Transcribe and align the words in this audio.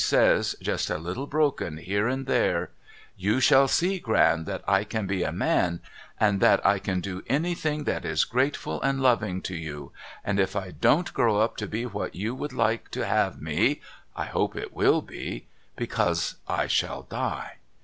says 0.03 0.55
just 0.59 0.89
a 0.89 0.97
little 0.97 1.27
broken 1.27 1.77
here 1.77 2.07
and 2.07 2.25
there' 2.25 2.71
You 3.27 3.39
shall 3.39 3.67
see 3.67 3.99
Gran 3.99 4.45
that 4.45 4.63
I 4.67 4.83
can 4.83 5.05
be 5.05 5.21
a 5.21 5.31
man 5.31 5.79
and 6.19 6.39
that 6.39 6.65
I 6.65 6.79
can 6.79 7.01
do 7.01 7.21
any 7.27 7.53
thing 7.53 7.83
that 7.83 8.03
is 8.03 8.25
grateful 8.25 8.81
and 8.81 8.99
loving 8.99 9.43
to 9.43 9.55
you— 9.55 9.91
and 10.25 10.39
if 10.39 10.55
I 10.55 10.71
don't 10.71 11.13
grow 11.13 11.37
up 11.37 11.55
to 11.57 11.67
be 11.67 11.85
what 11.85 12.15
you 12.15 12.33
would 12.33 12.51
like 12.51 12.89
to 12.93 13.05
have 13.05 13.39
me— 13.43 13.79
I 14.15 14.25
hope 14.25 14.55
it 14.55 14.73
will 14.73 15.03
be— 15.03 15.45
because 15.75 16.37
I 16.47 16.65
shall 16.65 17.03
die.' 17.03 17.57